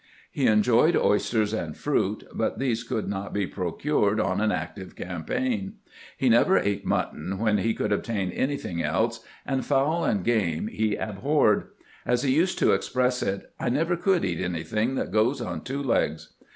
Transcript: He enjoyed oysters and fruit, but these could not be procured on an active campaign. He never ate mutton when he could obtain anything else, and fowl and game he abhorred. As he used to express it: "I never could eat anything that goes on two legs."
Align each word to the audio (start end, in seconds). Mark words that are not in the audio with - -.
He 0.31 0.47
enjoyed 0.47 0.95
oysters 0.97 1.53
and 1.53 1.77
fruit, 1.77 2.23
but 2.33 2.57
these 2.57 2.81
could 2.83 3.07
not 3.07 3.33
be 3.33 3.45
procured 3.45 4.19
on 4.19 4.41
an 4.41 4.51
active 4.51 4.95
campaign. 4.95 5.73
He 6.17 6.27
never 6.27 6.57
ate 6.57 6.83
mutton 6.83 7.37
when 7.37 7.59
he 7.59 7.75
could 7.75 7.91
obtain 7.91 8.31
anything 8.31 8.81
else, 8.81 9.19
and 9.45 9.63
fowl 9.63 10.03
and 10.03 10.23
game 10.23 10.65
he 10.69 10.95
abhorred. 10.95 11.67
As 12.03 12.23
he 12.23 12.33
used 12.33 12.57
to 12.57 12.71
express 12.71 13.21
it: 13.21 13.51
"I 13.59 13.69
never 13.69 13.95
could 13.95 14.25
eat 14.25 14.41
anything 14.43 14.95
that 14.95 15.11
goes 15.11 15.39
on 15.39 15.61
two 15.61 15.83
legs." 15.83 16.33